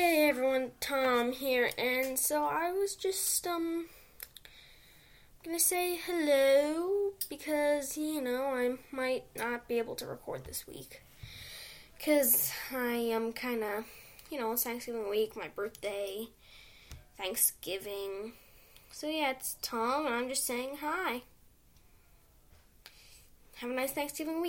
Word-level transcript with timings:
Hey 0.00 0.28
everyone, 0.28 0.70
Tom 0.78 1.32
here, 1.32 1.70
and 1.76 2.16
so 2.16 2.44
I 2.44 2.70
was 2.70 2.94
just 2.94 3.44
um 3.48 3.86
gonna 5.44 5.58
say 5.58 5.96
hello 5.96 7.14
because 7.28 7.98
you 7.98 8.20
know 8.20 8.44
I 8.44 8.76
might 8.92 9.24
not 9.34 9.66
be 9.66 9.78
able 9.78 9.96
to 9.96 10.06
record 10.06 10.44
this 10.44 10.68
week 10.68 11.02
because 11.96 12.52
I 12.72 12.92
am 12.92 13.32
kind 13.32 13.64
of 13.64 13.86
you 14.30 14.38
know 14.38 14.52
it's 14.52 14.62
Thanksgiving 14.62 15.10
week, 15.10 15.34
my 15.34 15.48
birthday, 15.48 16.28
Thanksgiving. 17.16 18.34
So 18.92 19.08
yeah, 19.08 19.32
it's 19.32 19.56
Tom, 19.62 20.06
and 20.06 20.14
I'm 20.14 20.28
just 20.28 20.46
saying 20.46 20.76
hi. 20.80 21.22
Have 23.56 23.70
a 23.70 23.74
nice 23.74 23.90
Thanksgiving 23.90 24.40
week. 24.40 24.46